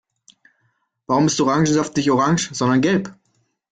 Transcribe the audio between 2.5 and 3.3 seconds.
sondern gelb?